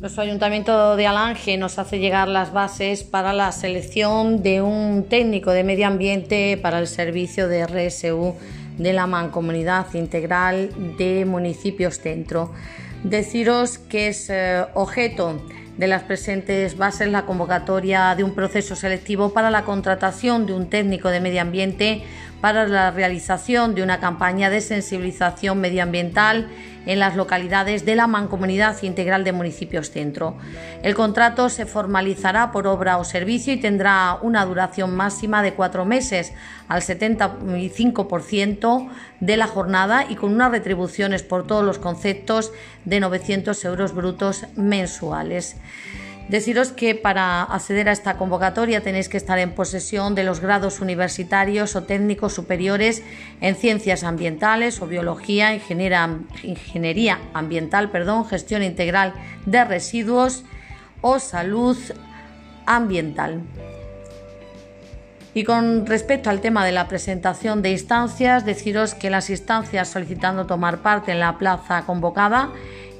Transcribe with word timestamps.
Nuestro 0.00 0.22
Ayuntamiento 0.22 0.96
de 0.96 1.06
Alange 1.06 1.58
nos 1.58 1.78
hace 1.78 1.98
llegar 1.98 2.26
las 2.26 2.54
bases 2.54 3.04
para 3.04 3.34
la 3.34 3.52
selección 3.52 4.42
de 4.42 4.62
un 4.62 5.04
técnico 5.10 5.50
de 5.50 5.62
medio 5.62 5.86
ambiente 5.86 6.56
para 6.56 6.78
el 6.78 6.86
servicio 6.86 7.48
de 7.48 7.66
RSU 7.66 8.34
de 8.78 8.94
la 8.94 9.06
Mancomunidad 9.06 9.92
Integral 9.92 10.70
de 10.96 11.26
Municipios 11.26 11.98
Centro. 11.98 12.50
Deciros 13.04 13.76
que 13.76 14.08
es 14.08 14.30
eh, 14.30 14.64
objeto 14.72 15.38
de 15.76 15.86
las 15.86 16.02
presentes 16.04 16.78
bases 16.78 17.08
la 17.08 17.26
convocatoria 17.26 18.14
de 18.14 18.24
un 18.24 18.34
proceso 18.34 18.76
selectivo 18.76 19.34
para 19.34 19.50
la 19.50 19.64
contratación 19.64 20.46
de 20.46 20.54
un 20.54 20.70
técnico 20.70 21.10
de 21.10 21.20
medio 21.20 21.42
ambiente 21.42 22.02
para 22.40 22.66
la 22.66 22.90
realización 22.90 23.74
de 23.74 23.82
una 23.82 24.00
campaña 24.00 24.48
de 24.50 24.60
sensibilización 24.60 25.60
medioambiental 25.60 26.48
en 26.86 26.98
las 26.98 27.16
localidades 27.16 27.84
de 27.84 27.94
la 27.94 28.06
Mancomunidad 28.06 28.82
Integral 28.82 29.22
de 29.22 29.32
Municipios 29.32 29.90
Centro. 29.90 30.38
El 30.82 30.94
contrato 30.94 31.50
se 31.50 31.66
formalizará 31.66 32.52
por 32.52 32.66
obra 32.66 32.96
o 32.96 33.04
servicio 33.04 33.52
y 33.52 33.60
tendrá 33.60 34.16
una 34.22 34.46
duración 34.46 34.96
máxima 34.96 35.42
de 35.42 35.52
cuatro 35.52 35.84
meses 35.84 36.32
al 36.68 36.80
75% 36.80 38.88
de 39.20 39.36
la 39.36 39.46
jornada 39.46 40.06
y 40.08 40.16
con 40.16 40.32
unas 40.32 40.50
retribuciones 40.50 41.22
por 41.22 41.46
todos 41.46 41.62
los 41.64 41.78
conceptos 41.78 42.50
de 42.84 43.00
900 43.00 43.62
euros 43.66 43.94
brutos 43.94 44.46
mensuales. 44.56 45.56
Deciros 46.30 46.70
que 46.70 46.94
para 46.94 47.42
acceder 47.42 47.88
a 47.88 47.92
esta 47.92 48.16
convocatoria 48.16 48.86
tenéis 48.86 49.08
que 49.08 49.16
estar 49.16 49.40
en 49.40 49.50
posesión 49.50 50.14
de 50.14 50.22
los 50.22 50.38
grados 50.38 50.78
universitarios 50.78 51.74
o 51.74 51.82
técnicos 51.82 52.34
superiores 52.34 53.02
en 53.40 53.56
ciencias 53.56 54.04
ambientales 54.04 54.80
o 54.80 54.86
biología, 54.86 55.52
ingeniería 55.52 57.18
ambiental, 57.34 57.90
perdón, 57.90 58.26
gestión 58.26 58.62
integral 58.62 59.12
de 59.44 59.64
residuos 59.64 60.44
o 61.00 61.18
salud 61.18 61.76
ambiental. 62.64 63.42
Y 65.34 65.42
con 65.42 65.84
respecto 65.84 66.30
al 66.30 66.40
tema 66.40 66.64
de 66.64 66.70
la 66.70 66.86
presentación 66.86 67.60
de 67.60 67.72
instancias, 67.72 68.44
deciros 68.44 68.94
que 68.94 69.10
las 69.10 69.30
instancias 69.30 69.88
solicitando 69.88 70.46
tomar 70.46 70.78
parte 70.78 71.10
en 71.10 71.18
la 71.18 71.38
plaza 71.38 71.82
convocada 71.86 72.50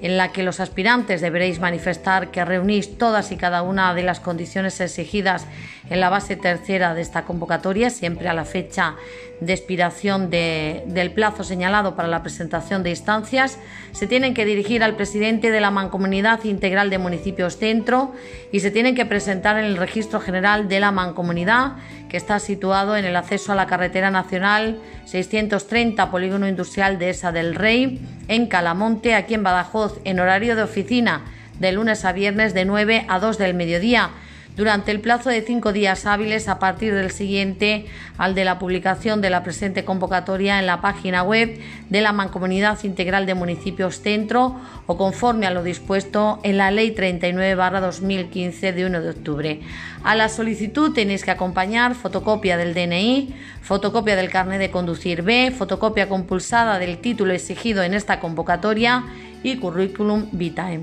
en 0.00 0.16
la 0.16 0.32
que 0.32 0.42
los 0.42 0.60
aspirantes 0.60 1.20
deberéis 1.20 1.60
manifestar 1.60 2.30
que 2.30 2.44
reunís 2.44 2.98
todas 2.98 3.32
y 3.32 3.36
cada 3.36 3.62
una 3.62 3.94
de 3.94 4.02
las 4.02 4.20
condiciones 4.20 4.80
exigidas 4.80 5.46
en 5.90 6.00
la 6.00 6.08
base 6.08 6.36
tercera 6.36 6.94
de 6.94 7.02
esta 7.02 7.24
convocatoria, 7.24 7.90
siempre 7.90 8.28
a 8.28 8.34
la 8.34 8.44
fecha 8.44 8.96
de 9.40 9.52
expiración 9.52 10.30
del 10.30 11.12
plazo 11.12 11.44
señalado 11.44 11.94
para 11.94 12.08
la 12.08 12.22
presentación 12.22 12.82
de 12.82 12.90
instancias, 12.90 13.58
se 13.92 14.06
tienen 14.06 14.34
que 14.34 14.44
dirigir 14.44 14.82
al 14.82 14.96
presidente 14.96 15.50
de 15.50 15.60
la 15.60 15.70
Mancomunidad 15.70 16.44
Integral 16.44 16.90
de 16.90 16.98
Municipios 16.98 17.56
Centro 17.56 18.12
y 18.52 18.60
se 18.60 18.70
tienen 18.70 18.94
que 18.94 19.06
presentar 19.06 19.58
en 19.58 19.64
el 19.64 19.76
Registro 19.76 20.20
General 20.20 20.68
de 20.68 20.80
la 20.80 20.90
Mancomunidad, 20.90 21.76
que 22.08 22.16
está 22.16 22.38
situado 22.40 22.96
en 22.96 23.04
el 23.04 23.16
acceso 23.16 23.52
a 23.52 23.56
la 23.56 23.66
carretera 23.66 24.10
nacional 24.10 24.80
630 25.04 26.10
Polígono 26.10 26.48
Industrial 26.48 26.98
de 26.98 27.10
Esa 27.10 27.32
del 27.32 27.54
Rey, 27.54 28.00
en 28.28 28.46
Calamonte, 28.46 29.14
aquí 29.14 29.34
en 29.34 29.42
Badajoz, 29.42 30.00
en 30.04 30.20
horario 30.20 30.54
de 30.54 30.62
oficina 30.62 31.22
de 31.58 31.72
lunes 31.72 32.04
a 32.04 32.12
viernes 32.12 32.54
de 32.54 32.64
9 32.64 33.06
a 33.08 33.18
2 33.18 33.38
del 33.38 33.54
mediodía 33.54 34.10
durante 34.58 34.90
el 34.90 35.00
plazo 35.00 35.30
de 35.30 35.40
cinco 35.40 35.72
días 35.72 36.04
hábiles 36.04 36.48
a 36.48 36.58
partir 36.58 36.92
del 36.92 37.12
siguiente 37.12 37.86
al 38.18 38.34
de 38.34 38.44
la 38.44 38.58
publicación 38.58 39.20
de 39.20 39.30
la 39.30 39.44
presente 39.44 39.84
convocatoria 39.84 40.58
en 40.58 40.66
la 40.66 40.80
página 40.80 41.22
web 41.22 41.60
de 41.88 42.00
la 42.00 42.12
Mancomunidad 42.12 42.82
Integral 42.82 43.24
de 43.24 43.34
Municipios 43.34 44.02
Centro 44.02 44.56
o 44.86 44.96
conforme 44.96 45.46
a 45.46 45.52
lo 45.52 45.62
dispuesto 45.62 46.40
en 46.42 46.56
la 46.56 46.72
Ley 46.72 46.92
39-2015 46.92 48.74
de 48.74 48.84
1 48.84 49.00
de 49.00 49.10
octubre. 49.10 49.60
A 50.02 50.16
la 50.16 50.28
solicitud 50.28 50.92
tenéis 50.92 51.24
que 51.24 51.30
acompañar 51.30 51.94
fotocopia 51.94 52.56
del 52.56 52.74
DNI, 52.74 53.32
fotocopia 53.62 54.16
del 54.16 54.28
carnet 54.28 54.58
de 54.58 54.72
conducir 54.72 55.22
B, 55.22 55.52
fotocopia 55.56 56.08
compulsada 56.08 56.80
del 56.80 56.98
título 56.98 57.32
exigido 57.32 57.84
en 57.84 57.94
esta 57.94 58.18
convocatoria 58.18 59.04
y 59.44 59.56
currículum 59.58 60.26
vitae. 60.32 60.80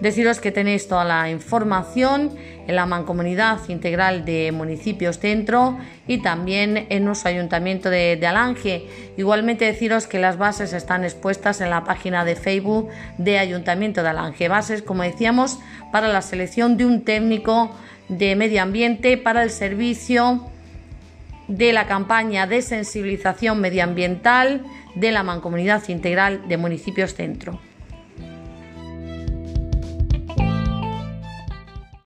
Deciros 0.00 0.40
que 0.40 0.52
tenéis 0.52 0.88
toda 0.88 1.04
la 1.04 1.30
información 1.30 2.32
en 2.66 2.76
la 2.76 2.86
Mancomunidad 2.86 3.58
Integral 3.68 4.24
de 4.24 4.52
Municipios 4.52 5.18
Centro 5.18 5.78
y 6.06 6.18
también 6.18 6.86
en 6.90 7.04
nuestro 7.04 7.30
Ayuntamiento 7.30 7.90
de, 7.90 8.20
Alange. 8.26 8.86
Igualmente 9.16 9.64
deciros 9.64 10.06
que 10.06 10.18
las 10.18 10.38
bases 10.38 10.72
están 10.72 11.04
expuestas 11.04 11.60
en 11.60 11.70
la 11.70 11.84
página 11.84 12.24
de 12.24 12.36
Facebook 12.36 12.88
de 13.18 13.38
Ayuntamiento 13.38 14.02
de 14.02 14.08
Alange. 14.08 14.48
Bases, 14.48 14.82
como 14.82 15.02
decíamos, 15.02 15.58
para 15.92 16.08
la 16.08 16.22
selección 16.22 16.76
de 16.76 16.86
un 16.86 17.02
técnico 17.02 17.70
de 18.08 18.36
medio 18.36 18.62
ambiente 18.62 19.16
para 19.16 19.42
el 19.42 19.50
servicio 19.50 20.46
de 21.48 21.72
la 21.72 21.86
campaña 21.86 22.46
de 22.46 22.62
sensibilización 22.62 23.60
medioambiental 23.60 24.64
de 24.94 25.12
la 25.12 25.22
Mancomunidad 25.22 25.88
Integral 25.88 26.48
de 26.48 26.56
Municipios 26.56 27.14
Centro. 27.14 27.60